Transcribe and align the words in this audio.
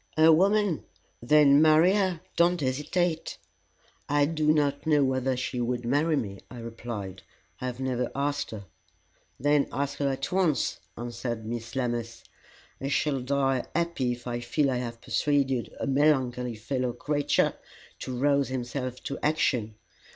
"A 0.17 0.33
woman? 0.33 0.83
Then 1.21 1.61
marry 1.61 1.93
her. 1.93 2.21
Don't 2.35 2.59
hesitate." 2.59 3.37
"I 4.09 4.25
do 4.25 4.51
not 4.51 4.87
know 4.87 5.03
whether 5.03 5.37
she 5.37 5.61
would 5.61 5.85
marry 5.85 6.15
me," 6.15 6.39
I 6.49 6.57
replied. 6.57 7.21
"I 7.59 7.67
have 7.67 7.79
never 7.79 8.11
asked 8.15 8.49
her." 8.49 8.65
"Then 9.39 9.67
ask 9.71 9.99
her 9.99 10.09
at 10.09 10.31
once," 10.31 10.79
answered 10.97 11.45
Miss 11.45 11.75
Lammas. 11.75 12.23
"I 12.81 12.87
shall 12.87 13.19
die 13.21 13.63
happy 13.75 14.13
if 14.13 14.25
I 14.25 14.39
feel 14.39 14.71
I 14.71 14.77
have 14.77 15.01
persuaded 15.01 15.71
a 15.79 15.85
melancholy 15.85 16.55
fellow 16.55 16.93
creature 16.93 17.53
to 17.99 18.17
rouse 18.17 18.47
himself 18.47 19.03
to 19.03 19.19
action. 19.21 19.75